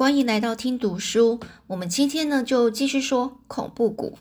[0.00, 1.40] 欢迎来到听读书。
[1.66, 4.16] 我们今天呢，就继续说恐怖谷。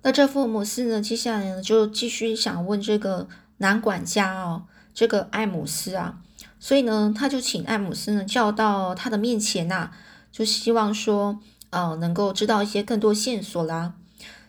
[0.00, 4.62] 那这福尔摩斯呢，接下来呢，就继续想问这个男管家哦，
[4.94, 6.22] 这个艾姆斯啊，
[6.58, 9.90] 所以呢，他就请艾姆斯呢叫到他的面前呐，
[10.32, 11.38] 就希望说，
[11.68, 13.92] 呃，能够知道一些更多线索啦。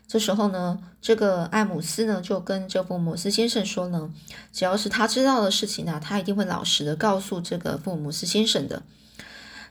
[0.08, 4.10] 这时候呢，这个艾姆斯呢，就跟这福尔摩斯先生说呢，
[4.54, 8.82] 只要是他知道的事情呢，他一定会老实的告诉这个福尔摩斯先生的。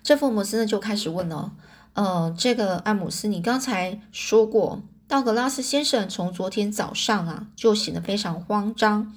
[0.02, 1.52] 这福摩斯呢就开始问了，
[1.92, 9.14] 呃，这个艾姆斯，你刚才说过，道格拉斯先生从昨天早上啊就显得非常慌张，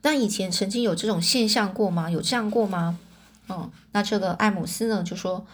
[0.00, 2.10] 但以前曾经有这种现象过吗？
[2.10, 2.98] 有这样过吗？
[3.46, 5.46] 哦，那这个艾姆斯呢就说，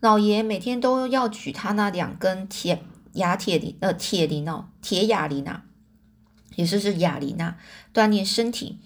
[0.00, 2.82] 老爷每天都要举他那两根铁
[3.12, 5.62] 哑铁铃，呃，铁铃哦，铁哑铃啊，
[6.56, 7.56] 也就是哑铃啊，
[7.94, 8.80] 锻炼身体，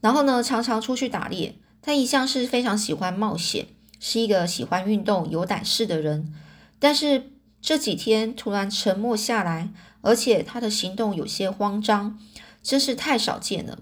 [0.00, 3.68] 然后呢常常出去打猎，他一向是非常喜欢冒险。
[3.98, 6.34] 是一个喜欢运动、有胆识的人，
[6.78, 7.30] 但是
[7.60, 9.70] 这几天突然沉默下来，
[10.02, 12.18] 而且他的行动有些慌张，
[12.62, 13.78] 真是太少见了。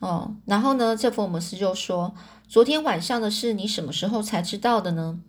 [0.00, 2.14] 哦，然后呢，这福尔摩斯就说
[2.48, 5.20] ：“昨天晚上的事，你什么时候才知道的呢？”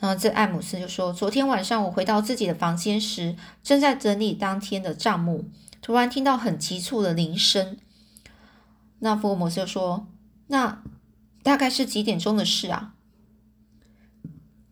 [0.00, 5.50] 然后这艾姆斯就说：“昨天晚上我回到自己的房间时，正在整理当天的账目，
[5.82, 7.76] 突然听到很急促的铃声。”
[9.00, 10.06] 那福尔摩斯就说
[10.48, 10.82] ：“那。”
[11.44, 12.94] 大概是几点钟的事啊？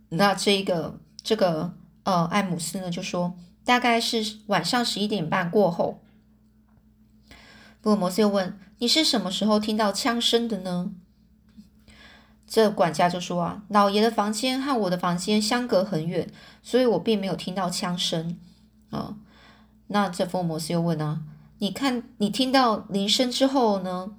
[0.08, 6.02] 那这个这个呃，艾姆斯呢就说大概是晚上十一点半过后。
[7.80, 10.92] 福尔摩斯又问：“你是什么时候听到枪声的呢？”
[12.48, 16.30] 这管家就说：“啊，老爷的房间和我的房间相隔很远，
[16.62, 18.38] 所以我并没有听到枪声。”
[18.90, 19.16] 啊，
[19.88, 21.22] 那这福尔摩斯又问：“啊，
[21.58, 24.16] 你看你听到铃声之后呢？”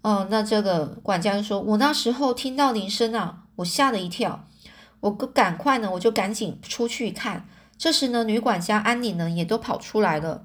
[0.00, 4.46] 哦，那这个管家就说：“我那时候听到铃声啊，我吓了一跳，
[5.00, 7.46] 我赶快呢，我就赶紧出去看。
[7.76, 10.44] 这时呢，女管家安妮呢也都跑出来了。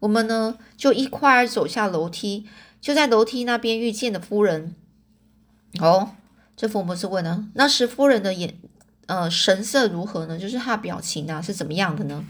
[0.00, 2.46] 我们呢就一块儿走下楼梯，
[2.82, 4.76] 就在楼梯那边遇见了夫人。
[5.80, 6.10] 哦，
[6.54, 8.58] 这福尔摩斯问呢，那时夫人的眼
[9.06, 10.38] 呃神色如何呢？
[10.38, 12.24] 就是她表情啊是怎么样的呢？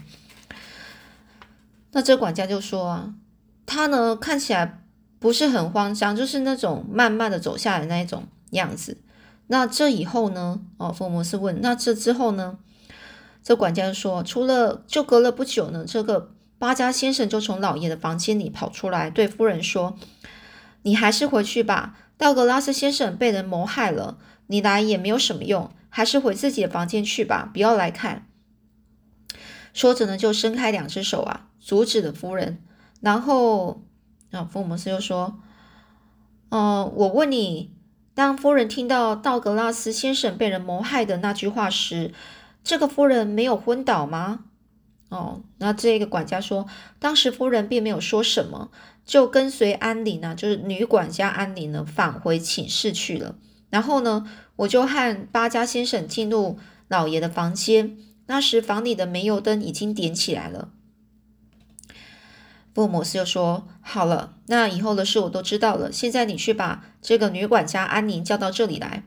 [1.91, 3.13] 那这管家就说啊，
[3.65, 4.79] 她呢看起来。”
[5.23, 8.97] 不是很慌张，就是那种慢慢的走下来那一种样子。
[9.47, 10.59] 那这以后呢？
[10.75, 11.61] 哦，福尔摩斯问。
[11.61, 12.57] 那这之后呢？
[13.41, 19.95] 这管家说，除了就隔了不久呢，这个巴加先生就从老爷的房间里跑出来，对夫人说
[20.83, 24.17] ：“你还是回去吧，道格拉斯先生被人谋害了，
[24.47, 28.27] 你来也没有什么用，还是回自己的房间去吧，不要来看。”
[29.71, 32.61] 说着呢，就伸开两只手啊，阻止了夫人，
[32.99, 33.81] 然后。
[34.33, 35.37] 那福尔摩斯又说
[36.49, 37.71] ：“哦，我问你，
[38.15, 42.11] 当夫人听到道格拉斯先生被人谋害的那句话时，
[42.63, 44.45] 这个夫人没有昏倒吗？”
[45.09, 46.65] 哦，那这个管家说
[46.97, 48.71] ：“当时夫人并没有说什么，
[49.05, 53.35] 就跟随安妮呢，就是女管家安妮呢，返回寝室去了。
[53.69, 56.57] 然后呢，我就和巴加先生进入
[56.87, 57.95] 老爷的房间，
[58.25, 60.69] 那时房里的煤油灯已经点起来了。”
[62.73, 65.91] 福尔摩斯又说：“好了，那以后的事我都知道了。
[65.91, 69.03] 现在你去把这个女管家安妮叫到这里来。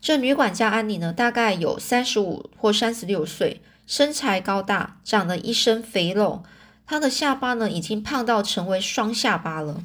[0.00, 6.42] 这女管家安妮呢，大概有三十五或三十六岁，身材高大，长得一身肥肉。
[6.86, 9.84] 她的下巴呢，已经胖到成为双下巴了。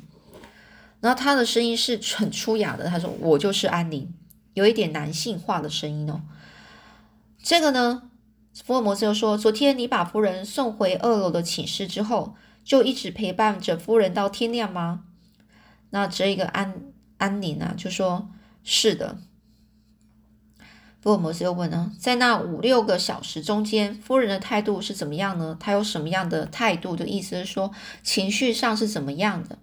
[1.01, 2.87] 然后她的声音是很粗哑的。
[2.87, 4.09] 她说：‘我就是安妮，
[4.53, 6.21] 有一点男性化的声音哦。’
[7.43, 8.03] 这个呢，
[8.63, 15.03] 福尔摩斯又说：‘昨天你把夫人送回二楼的寝室之后。’就一直陪伴着夫人到天亮吗？
[15.89, 16.81] 那这一个安
[17.17, 18.29] 安宁呢，就说
[18.63, 19.17] 是的。
[21.01, 25.57] 福尔摩斯又问呢，在那五六个小时中间，夫人的态度是怎么样呢？
[25.59, 26.95] 她有什么样的态度？
[26.95, 27.71] 的意思是说，
[28.03, 29.57] 情绪上是怎么样的？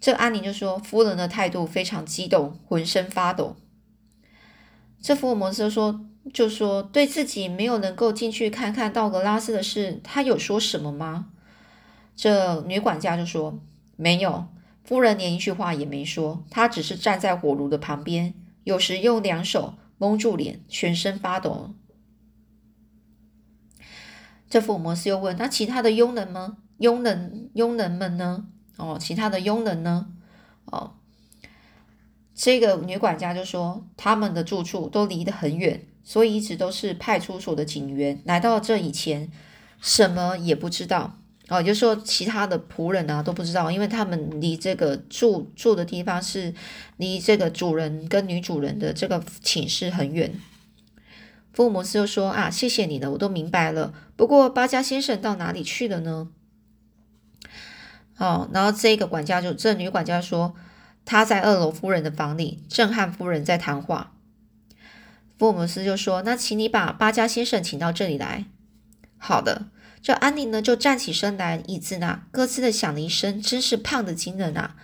[0.00, 3.56] 这安宁就说，夫人的态度非常激动，浑身发抖。
[5.02, 6.00] 这福尔摩斯说，
[6.32, 11.28] 就说对自己没有能够进去看看道格拉斯的事，他有说什么吗？
[12.16, 13.60] 这女管家就说
[13.94, 14.46] ：“没有，
[14.82, 18.32] 夫人连一句话也没说，她只是站在火炉的旁边，
[18.64, 21.74] 有时用两手蒙住脸，全身发抖。”
[24.48, 26.56] 这福尔摩斯又问：“那其他的佣人吗？
[26.78, 28.46] 佣人佣人们呢？
[28.78, 30.08] 哦，其他的佣人呢？
[30.66, 30.94] 哦，
[32.34, 39.30] 这个女管家就说：他们的住处都离得很远，所以一直都是派出所的警员来到这以前，
[39.80, 46.52] 什么也不知道。”哦，就说其他的仆人啊都不知道，因为他们离这个住住的地方是
[46.96, 50.34] 离这个主人跟女主人的这个寝室很远。
[51.52, 53.94] 福尔摩斯又说啊，谢谢你了，我都明白了。
[54.16, 56.28] 不过巴加先生到哪里去了呢？
[58.16, 60.56] 哦，然后这个管家就这女管家说
[61.04, 64.14] 他在二楼夫人的房里，正和夫人在谈话。
[65.38, 68.46] 福尔摩斯就说：“那请你把巴加先生请到这里来。”
[69.16, 69.66] 好的。
[70.06, 74.76] 这安妮呢，就站起身来，椅子呢咯吱的响了一声，真是胖的惊人啊！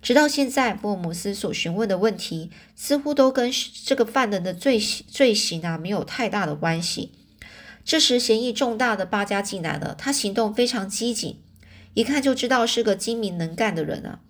[0.00, 3.50] 直到现在，福尔摩斯所询问的问题似乎都跟
[3.84, 7.10] 这个犯人的罪行罪行啊没有太大的关系。
[7.84, 11.40] 这时，嫌疑重大的巴加进来了，他行动非常机警，
[11.94, 14.20] 一看就知道是个精明能干的人啊！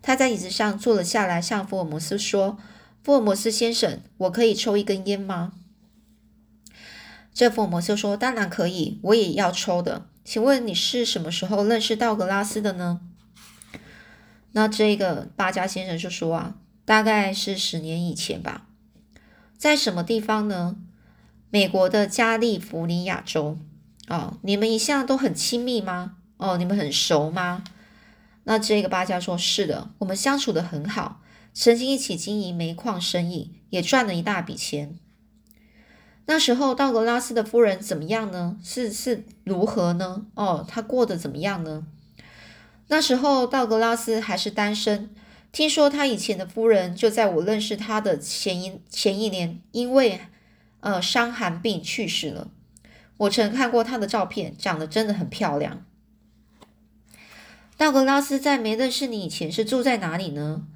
[0.00, 2.56] 他在椅子上坐了下来，向福尔摩斯说
[3.04, 5.52] ：“福尔摩斯先生，我可以抽一根烟吗？”
[7.34, 10.06] 这福尔摩斯说：“当然可以，我也要抽的。
[10.24, 13.00] 请问你是什么时候认识道格拉斯的呢？”
[14.52, 16.54] 那这个巴加先生就说：“啊，
[16.84, 18.68] 大概是十年以前吧。
[19.58, 20.76] 在什么地方呢？
[21.50, 23.58] 美国的加利福尼亚州。
[24.06, 26.18] 哦，你们一向都很亲密吗？
[26.36, 27.64] 哦，你们很熟吗？”
[28.46, 31.20] 那这个巴加说：“是的，我们相处的很好，
[31.52, 34.96] 曾经一起经营煤矿生意，也赚了一大笔钱。”
[36.26, 38.56] 那时候道格拉斯的夫人怎么样呢？
[38.62, 40.24] 是是如何呢？
[40.34, 41.86] 哦，他过得怎么样呢？
[42.88, 45.10] 那时候道格拉斯还是单身。
[45.52, 50.20] 听说他以前的夫人就在我认识他的前一前一年，因为
[50.80, 52.48] 呃伤寒病去世了。
[53.18, 55.84] 我曾看过他的照片，长得真的很漂亮。
[57.76, 60.66] 道格拉斯在没认识你以前是住在哪里呢？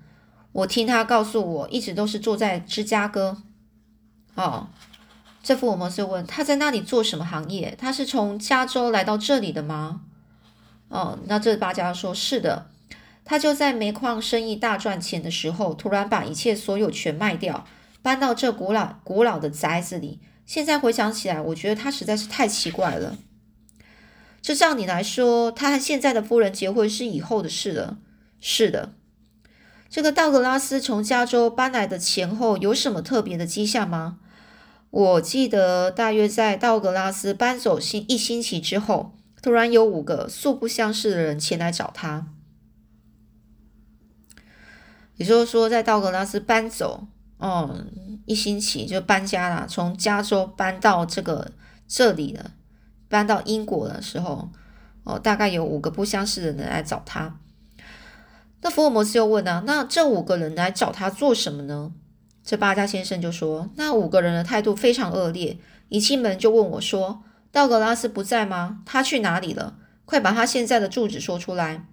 [0.53, 3.43] 我听他告诉我，一直都是住在芝加哥。
[4.35, 4.69] 哦。
[5.49, 7.75] 这福尔摩斯问：“他在那里做什么行业？
[7.79, 10.03] 他是从加州来到这里的吗？”
[10.91, 12.67] 哦，那这八家说：“是的，
[13.25, 17.67] 他就在煤矿生意大赚钱的时候，突然把一切所有权卖掉，
[18.03, 20.21] 搬到这古老古老的宅子里。
[20.45, 23.17] 现在回想起来，我觉得他实在是太奇怪了。
[24.43, 27.97] 这照你来说，他和现在的夫人结婚是以后的事了。
[28.39, 28.93] 是的，
[29.89, 34.19] 这个道格拉斯从加州搬来的前后有什么特别的迹象吗？”
[34.90, 42.29] 我记得大约在道格拉斯搬走星一星期之后，突然有五个素不相识的人前来找他。
[45.17, 47.06] 也就是说，在道格拉斯搬走
[47.37, 47.85] 哦
[48.25, 51.52] 一星期就搬家了，从加州搬到这个
[51.87, 52.52] 这里了，
[53.08, 54.49] 搬到英国的时候
[55.05, 57.38] 哦，大概有五个不相识的人来找他。
[58.62, 61.93] 那福尔摩斯又问啊，那这五个人来找他做什么呢？
[62.49, 65.59] 这八家先生就说：“那五个人的态度非常恶劣。
[65.91, 67.23] 一进门就问我说
[67.53, 68.81] ：‘道格拉斯不在吗？
[68.87, 69.77] 他去哪里了？
[70.06, 71.85] 快把他现在的住址说出来。’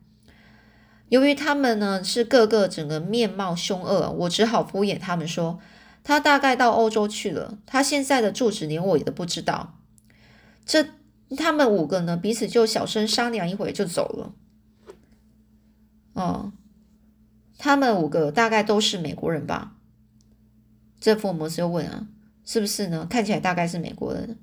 [1.09, 5.59] 由于他们呢是个个整个面貌凶恶，我只好敷衍他们说
[6.05, 7.57] ：‘他大概到欧洲去了。
[7.65, 9.77] 他现在的住址连我也都不知道。’
[10.65, 10.87] 这
[11.35, 14.33] 他们五个呢彼此就小声商量一会就走了。
[16.13, 16.53] 哦，
[17.57, 19.73] 他们五个大概都是美国人吧。”
[20.99, 22.07] 这福尔摩斯又问啊，
[22.45, 23.07] 是不是呢？
[23.09, 24.37] 看起来大概是美国人。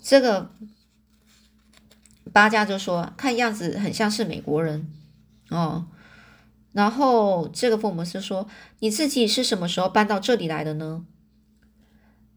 [0.00, 0.50] 这个
[2.32, 4.90] 巴加就说，看样子很像是美国人
[5.50, 5.86] 哦。
[6.72, 8.48] 然后这个福尔摩斯说，
[8.78, 11.04] 你自己是什么时候搬到这里来的呢？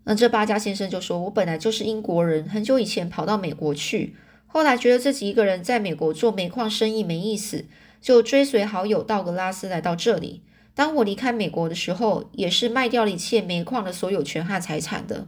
[0.06, 4.18] 那这巴加先生就说，我本来就是英国人，很久以前跑到美国去，
[4.48, 7.66] 后来觉得自己一个人在美国做煤矿生意没意思，
[8.02, 10.44] 就追随好友道格拉斯来到这里。
[10.76, 15.28] 当我离开美国的时候，也是卖掉了一切煤矿的所有权和财产的。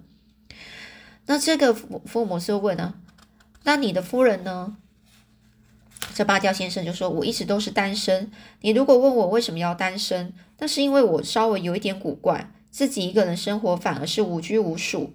[1.27, 2.95] 那这个福福尔摩斯问呢？
[3.63, 4.77] 那你的夫人呢？
[6.13, 8.31] 这芭蕉先生就说：“我一直都是单身。
[8.61, 15.13] 你如果问我为什么要单身，那是因为我稍微有一点古怪，自己一个人生活反而是无拘无束。”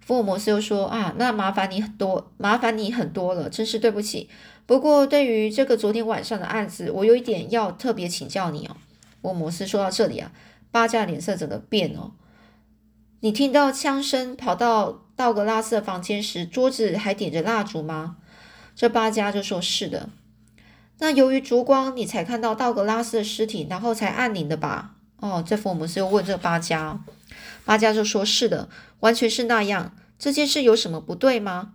[0.00, 4.28] 福尔摩斯又说：“啊，那麻烦你很多，麻烦你很多了，真是对不起。
[4.66, 8.76] 不过对于这个昨天晚上的案子，我有一点要特别请教你哦。”
[9.24, 10.32] 福尔摩斯说到这里啊，
[10.70, 12.12] 巴加脸色整个变哦。
[13.20, 18.18] 你听到枪声跑到道格拉斯的房间时，桌子还点着蜡烛吗？
[18.76, 20.10] 这巴加就说是的。
[20.98, 24.96] 那由于烛光，你才看到道格拉斯的尸体，然后才按铃的吧？
[25.20, 27.02] 哦，这福尔摩斯又问这巴加，
[27.64, 28.68] 巴加就说是的，
[29.00, 29.96] 完全是那样。
[30.18, 31.72] 这件事有什么不对吗？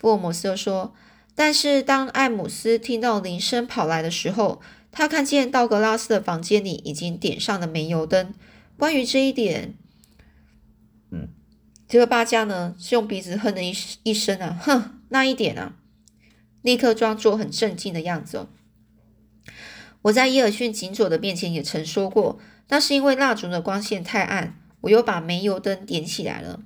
[0.00, 0.92] 福尔摩斯又说，
[1.36, 4.60] 但是当艾姆斯听到铃声跑来的时候。
[4.92, 8.32] 他看见道格拉斯的房间里已经点上了煤油灯。
[8.76, 9.74] 关于这一点，
[11.10, 11.28] 嗯，
[11.88, 15.76] 这个巴加呢是用鼻子哼了一一声啊，哼，那一点啊，
[16.60, 18.48] 立刻装作很镇静的样子哦。
[20.02, 26.60] 我在伊尔逊警佐的面前也曾说过，那是因为蜡烛的光线太暗，我又把煤油灯点起来了。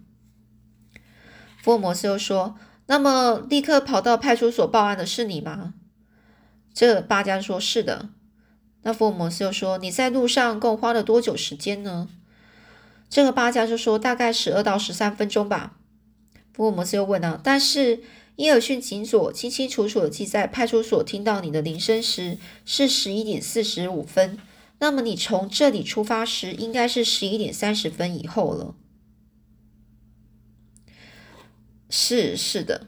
[1.63, 2.57] 福尔摩斯又说
[2.87, 5.75] ：“那么，立刻跑到派出所报案的是你吗？”
[6.73, 8.11] 这巴加说：“是的。”
[8.87, 12.09] 那福尔摩斯又说：“你在路上共花了多久时间呢？”
[13.11, 15.77] 这个八家就说：“大概十二到十三分钟吧。”
[16.55, 18.05] 福尔摩斯又问啊：“但是
[18.37, 24.39] 伊尔逊警所清清楚楚的记在派出所听到你的铃声时是十一点四十五分，
[24.79, 28.77] 那么你从这里出发时应该是十一点三十分以后了。”
[31.91, 32.87] 是是的，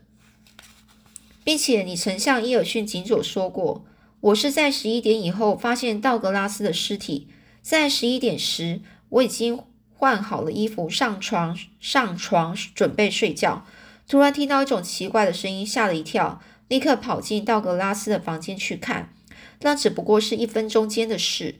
[1.43, 3.85] 并且你曾向伊尔逊警所说过，
[4.20, 7.28] 我是在十一点以后发现道格拉斯的尸体，
[7.62, 9.60] 在十一点时我已经
[9.92, 13.64] 换好了衣服上床上床准备睡觉，
[14.08, 19.12] 突然听到一种奇怪的声音，吓了一跳，立刻跑进道格拉斯的房间去看，
[19.60, 21.56] 那只不过是一分钟间的事。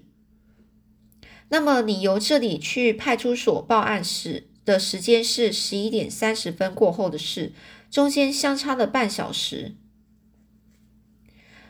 [1.51, 4.49] 那么你由这里去派出所报案时？
[4.65, 7.55] 的时间是十一点三十分过后的事，
[7.91, 9.77] 中间相差了半小时。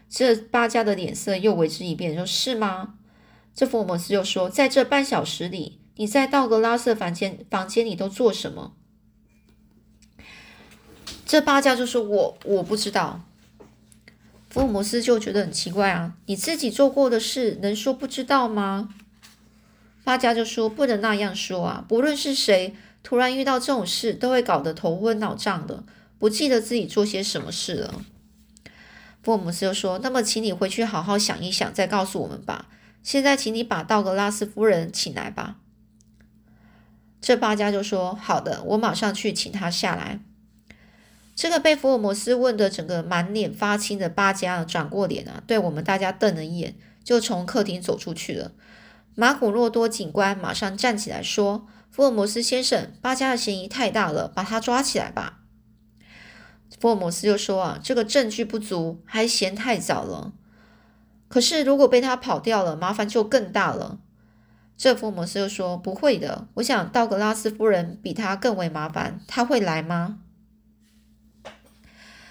[0.08, 2.94] 这八家的脸色又为之一变，说是吗？
[3.54, 8.74] 这福尔摩斯又说，在这半小时里，你在道格拉斯房间房间里都做什么？
[11.26, 13.20] 这八家就说：“我我不知道。”
[14.48, 18.88] 福尔摩斯就觉得很奇怪啊，你自己做过的事，能说不知道吗？
[20.04, 22.74] 八家就说：“不能那样说啊，不论是谁。”
[23.04, 25.84] 突然遇到这种事，都会搞得头昏脑胀的，
[26.18, 28.02] 不记得自己做些什么事了。
[29.28, 32.70] 福尔摩斯又说：“那么，请你回去好好想一想，再告诉我们吧。
[33.02, 35.56] 现在，请你把道格拉斯夫人请来吧。”
[37.20, 40.20] 这八家就说：“好的，我马上去请她下来。”
[41.36, 48.52] 这个被福尔摩斯问的整个满脸发青的八家转过脸啊，对我们大家瞪了一眼，就从客厅走出去了。
[49.14, 51.66] 马古洛多警官马上站起来说。
[51.90, 55.37] 福尔摩斯先生，巴加的嫌疑太大了，把他抓起来吧。
[56.80, 60.32] 福尔摩斯又说：“啊，这个证据不足，还嫌太早了。
[61.28, 63.98] 可是如果被他跑掉了，麻烦就更大了。”
[64.78, 70.20] 这福尔摩斯又说：“不会的，我想道格拉斯夫人比他更为麻烦，他会来吗？”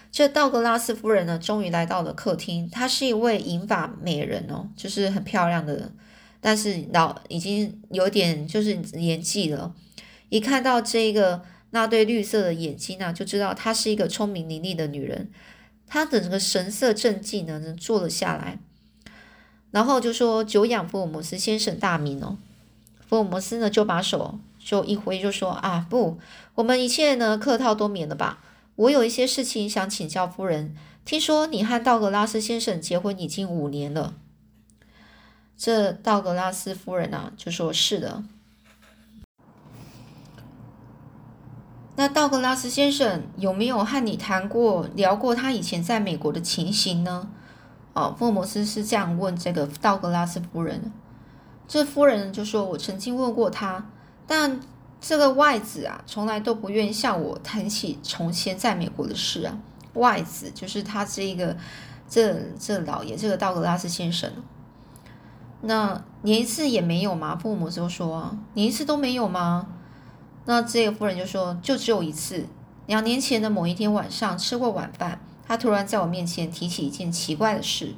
[0.09, 2.67] 这道格拉斯夫人呢，终于来到了客厅。
[2.71, 5.91] 她是一位银发美人哦，就是很漂亮的。
[6.39, 9.75] 但是老已经有点就是年纪了，
[10.29, 11.43] 一看到这个
[11.77, 15.29] 那对绿色的眼睛呢，就知道她是一个聪明伶俐的女人。
[15.85, 18.57] 她的这个神色镇静呢，坐了下来，
[19.69, 22.39] 然后就说：“久仰福尔摩斯先生大名哦。”
[23.07, 26.17] 福尔摩斯呢就把手就一挥，就说：“啊，不，
[26.55, 28.43] 我们一切呢客套都免了吧。
[28.75, 30.75] 我有一些事情想请教夫人。
[31.05, 34.15] 听说你和道格拉斯先生结婚已经五年了。”
[35.55, 38.23] 这道格拉斯夫人啊，就说是的。
[41.99, 47.27] 那道格拉斯先生有没有和你谈过、聊过他以前在美国的情形呢？
[47.93, 50.91] 哦，福尔摩斯是这样问这个道格拉斯夫人。
[51.67, 53.83] 这夫人就说：“我曾经问过他，
[54.27, 54.59] 但
[55.01, 59.57] 这个外子啊，从来都不愿意向我谈起从前在美国的事啊。
[59.95, 61.57] 外子就是他这个
[62.07, 64.31] 这这老爷，这个道格拉斯先生。”
[65.61, 67.35] 那连一次也没有吗？
[67.35, 69.69] 福尔摩斯就说连一次都没有吗？
[70.47, 72.45] 那这个夫人就说就只有一次，
[72.85, 77.95] 两年前的某一天晚上吃过晚饭，他突然在我面前提起一件奇怪的事。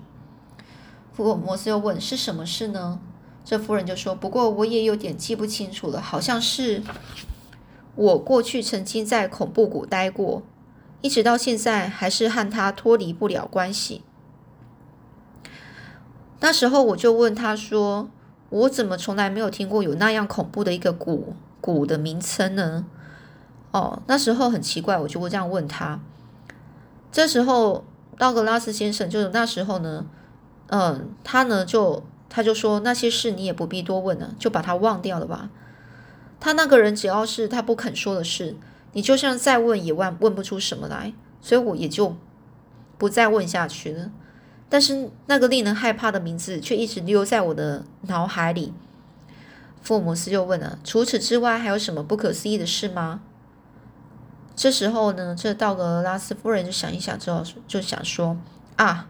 [1.14, 3.00] 福尔摩斯又问是什么事呢？
[3.46, 6.82] 这夫人就说不过我也有点记不清楚了，好像是
[7.94, 10.42] 我过去曾经在恐怖谷待过，
[11.02, 14.02] 一直到现在还是和他脱离不了关系。
[16.40, 18.10] 那时候我就问他说
[18.50, 22.86] ：“我怎么从来没有听过有那样恐怖的一个谷谷的名称呢？”
[23.72, 26.00] 哦，那时候很奇怪，我就会这样问他。
[27.12, 27.86] 这时候
[28.18, 30.06] 道格拉斯先生就是那时候呢，
[30.68, 35.50] 嗯，他呢就他就说那些事你也不必多问了，就把他忘掉了吧。
[36.40, 38.56] 他那个人只要是他不肯说的事，
[38.94, 42.16] 你就算再问也问问不出什么来，所以我也就
[42.98, 44.10] 不再问下去了。
[44.68, 48.74] 但是那个令人害怕的名字却一直留在我的脑海里。
[49.82, 53.22] 福尔摩斯又问了：“除此之外，还有什么不可思议的事吗？”
[54.56, 58.38] 这时候呢，这道格拉斯夫人就想一想之后，就想说
[58.76, 59.08] ：“啊，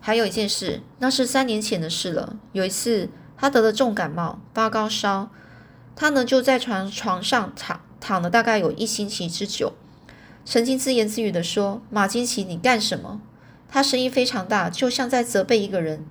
[0.00, 2.36] 还有一件事，那是三年前的事了。
[2.52, 5.30] 有一次，他得了重感冒，发高烧，
[5.94, 9.74] 他呢就在床床上躺躺了大概有一星期之久，
[10.44, 13.20] 曾经自言自语的说：‘马金奇，你干什么？’
[13.72, 16.04] 他声音非常大，就像在责备一个人。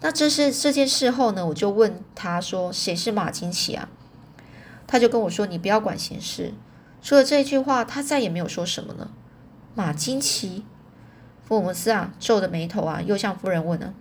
[0.00, 3.88] 那这是这件事后呢，我就问他说：“谁是马金奇啊？”
[4.86, 6.54] 他就跟我说：“你不要管闲事。”
[7.02, 9.10] 除了这句话，他再也没有说什么了。
[9.74, 10.64] 马金奇，
[11.44, 13.92] 福尔摩斯啊，皱着眉头啊，又向夫人问了：“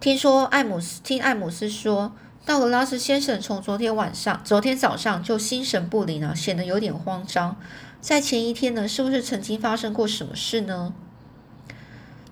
[0.00, 7.56] 听说艾姆斯，听艾姆斯说，道格拉斯先生从昨天晚上、昨天早上就心神不宁啊，显得有点慌张。
[8.00, 10.94] 在前一天呢，是不是曾经发生过什么事呢？”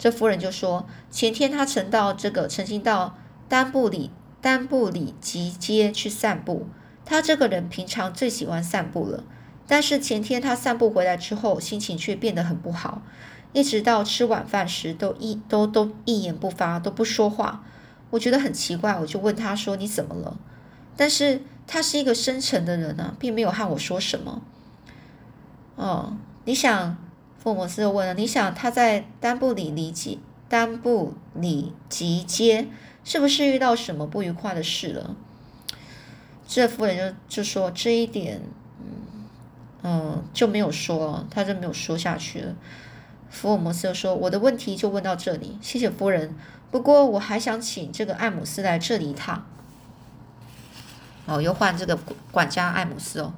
[0.03, 3.17] 这夫人就说：“前天他曾到这个，曾经到
[3.49, 6.67] 丹布里丹布里吉街去散步。
[7.05, 9.23] 他这个人平常最喜欢散步了，
[9.69, 13.03] 但是前天他散步回来之后，心情却变得很不好，
[13.53, 17.65] 一直到吃晚饭时都一都都一言不发，都不说话。
[18.11, 20.37] 我觉得很奇怪，我就问他说：‘你怎么了？’
[20.97, 24.43] 但是他是一个深沉的人啊，并没有和我说什么。
[25.77, 26.97] 哦，你想？”
[27.43, 32.69] 福尔摩斯又问了：“你想他在丹布里里吉丹布里吉街
[33.03, 35.17] 是不是遇到什么不愉快的事了？”
[36.47, 38.41] 这夫人就就说这一点，
[38.79, 39.27] 嗯
[39.83, 42.55] 嗯就没有说，他就没有说下去了。
[43.29, 46.37] 福尔摩斯又说：“我的问题就问到这里，谢谢夫人。
[46.71, 49.45] 不过我还想请这个艾姆斯来这里一趟。”
[51.27, 51.99] 哦，又换这个
[52.31, 53.35] 管家艾姆斯哦。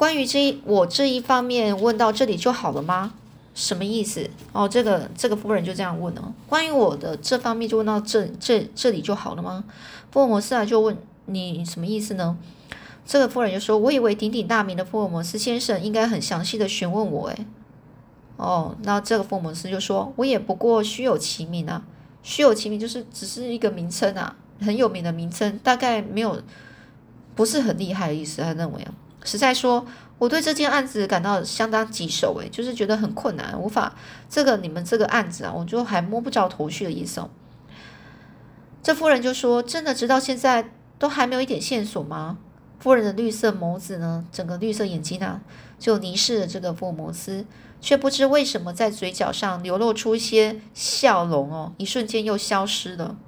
[0.00, 3.12] 关于这一我这一方面问到这里就好了吗？
[3.54, 4.30] 什么意思？
[4.50, 6.32] 哦，这个这个夫人就这样问了。
[6.48, 9.62] 关于我的这方面就问到这这这里就好了吗？
[10.10, 12.38] 福尔摩斯啊就问你什么意思呢？
[13.04, 17.44] 这个夫人就说：“我以为鼎鼎大名的福尔摩斯先生应该很详细的询问我。”诶。
[18.38, 21.82] 哦，那这个福尔摩斯就说：“我也不过虚有其名啊，
[22.22, 26.40] 虚有其名就是只是一个名称啊，很有名的名称，大概没有
[27.34, 28.94] 不是很厉害的意思。”他认为啊。
[29.24, 29.86] 实在说，
[30.18, 33.94] 我对这件案子感到相当棘手，诶，就是觉得很困难，无法
[34.28, 37.30] 这个你们这个案子啊，我就还摸不着头绪的意思哦。
[38.82, 42.38] 这夫人就说：“真的直到现在都还没有一点线索吗？”
[42.80, 45.42] 夫人的绿色眸子呢，整个绿色眼睛啊，
[45.78, 47.44] 就凝视着这个福尔摩斯，
[47.78, 53.18] 却不知为什么在嘴角上流露出一些笑容哦，一瞬间又消失了。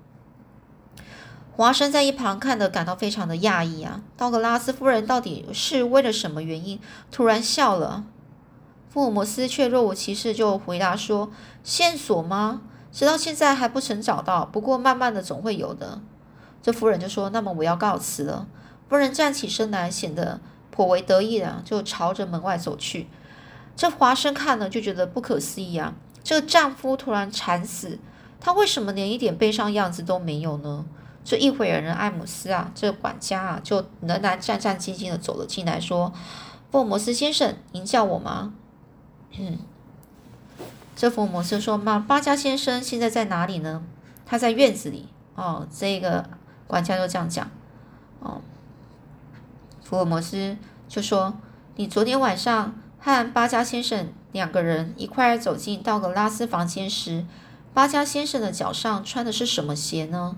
[1.55, 4.01] 华生在一旁看得感到非常的讶异啊！
[4.17, 8.05] 道格拉斯夫人到底是为了什么原因突然笑了？
[8.89, 11.31] 福尔摩斯却若无其事就回答说
[11.63, 12.63] ：“线索吗？
[12.91, 16.01] 直到现在还不曾找到，不过慢慢的总会有的。”
[16.63, 18.47] 这夫人就说：“那么我要告辞了。”
[18.89, 23.09] 夫人站起身来，显得颇为得意的，就朝着门外走去。
[23.77, 25.93] 这华生看了就觉得不可思议啊！
[26.25, 27.99] 这个丈夫突然惨死，
[28.41, 30.87] 他为什么连一点悲伤样子都没有呢？
[31.25, 36.13] 这一会儿，人艾姆斯啊，这个管家啊，就仍然战战兢兢的走了进来，说
[36.71, 38.55] ：“福尔摩斯先生，您叫我吗？”
[39.39, 39.59] 嗯，
[40.97, 43.85] 这福尔摩斯说：“马巴加先生现在在哪里呢？”
[44.27, 45.09] 他在院子里。
[45.35, 46.29] 哦，这个
[46.67, 47.49] 管家就这样讲。
[48.21, 48.43] 哦，
[49.83, 50.57] 福尔摩斯
[50.89, 51.35] 就说
[51.77, 57.25] ：“你昨天晚上和巴加先生两个人一块走进道格拉斯房间时，
[57.73, 60.37] 巴加先生的脚上穿的是什么鞋呢？”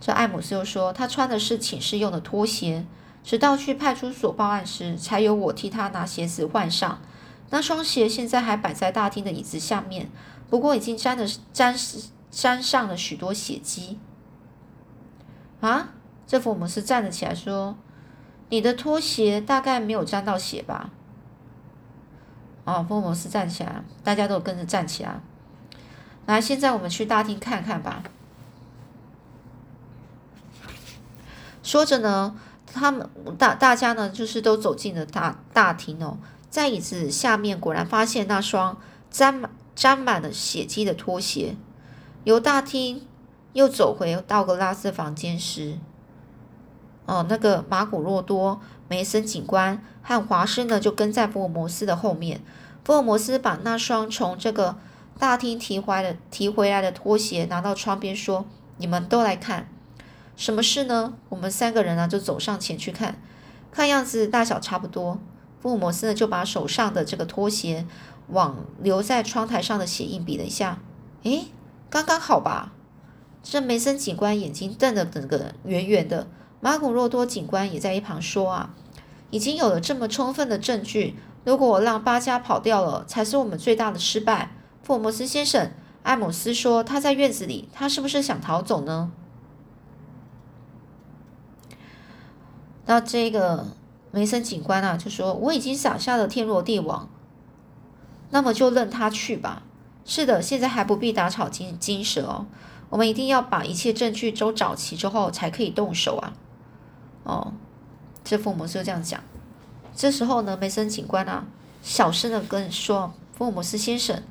[0.00, 2.86] 这艾姆斯又说，他穿的是寝室用的拖鞋，
[3.24, 7.00] 直到去派出所报案时，才由我替他拿鞋子换上。
[7.50, 10.10] 那双鞋现在还摆在大厅的椅子下面，
[10.48, 11.74] 不过已经沾了沾
[12.30, 13.98] 沾上了许多血迹。
[15.60, 15.88] 啊！
[16.26, 17.74] 这福尔摩斯站了起来说
[18.50, 20.90] ：“你的拖鞋大概没有沾到血吧？”
[22.64, 25.20] 哦，福尔摩斯站起来，大家都跟着站起来。
[26.26, 28.02] 来，现在我们去大厅看看吧。
[31.68, 36.16] 说着呢，他们大大家呢，就是都走进了大大厅哦，
[36.48, 38.78] 在椅子下面果然发现那双
[39.10, 41.56] 沾满沾满了血迹的拖鞋。
[42.24, 43.06] 由大厅
[43.52, 45.76] 又走回道格拉斯房间时，
[47.04, 52.40] 哦，那个马古洛多、梅森警官和华生呢，就跟在福尔摩斯的后面。
[52.82, 54.78] 福尔摩斯把那双从这个
[55.18, 58.46] 大厅提回来的提回来的拖鞋拿到窗边，说
[58.78, 59.68] ：“你们都来看。”
[60.38, 61.14] 什么事呢？
[61.30, 63.20] 我们三个人呢就走上前去看，
[63.72, 65.18] 看样子大小差不多。
[65.60, 67.84] 福尔摩斯呢就把手上的这个拖鞋
[68.28, 70.78] 往留在窗台上的血印比了一下，
[71.24, 71.48] 诶，
[71.90, 72.72] 刚刚好吧？
[73.42, 76.28] 这梅森警官眼睛瞪得整个圆圆的。
[76.60, 78.70] 马古洛多警官也在一旁说啊，
[79.30, 84.52] 已经有了这么充分的证据，如果我让巴加跑掉了，才是我们最大的失败。
[84.84, 85.72] 福尔摩斯先生，
[86.04, 89.10] 艾姆斯说他在院子里，他是不是想逃走呢？
[92.88, 93.66] 那这个
[94.12, 97.06] 梅森警官啊，就说我已经撒下了天罗地网，
[98.30, 99.62] 那么就任他去吧。
[100.06, 102.46] 是的，现在还不必打草惊惊蛇哦。
[102.88, 106.32] 我们一定要把一切证据都找齐之后，才可以动手啊。
[107.24, 107.52] 哦，
[108.24, 109.20] 这福尔摩斯就这样讲。
[109.94, 111.44] 这时候呢，梅森警官啊，
[111.82, 114.22] 小声的跟说：“福尔摩斯先生，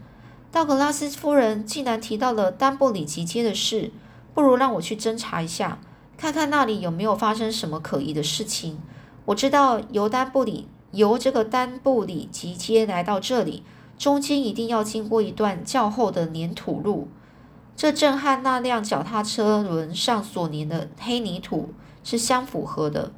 [0.52, 3.92] 道格拉斯夫人竟然提到了丹布里集街的事，
[4.34, 5.78] 不如让我去侦查一下，
[6.18, 8.80] 看看那里有没有发生什么可疑的事情。
[9.26, 13.64] 我知道由丹布里由这个丹布里集街来到这里，
[14.00, 17.08] 中间一定要经过一段较厚的粘土路，
[17.76, 23.12] 这正和那辆脚踏车轮上所粘的黑泥土是相符合的。”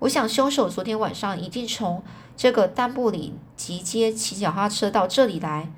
[0.00, 2.02] 我想，凶手昨天晚上一定从
[2.36, 5.72] 这个丹布里集街骑脚踏车到这里来。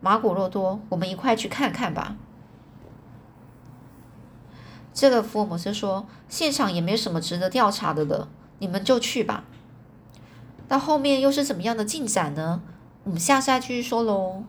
[0.00, 2.16] 马古洛多，我们一块去看看吧。
[4.96, 8.28] 这个福尔摩斯说：“现场也没什么值得调查的了，
[8.60, 9.44] 你们就去吧。”
[10.66, 12.62] 到后面又是怎么样的进展呢？
[13.04, 14.42] 我们下次再继续说喽。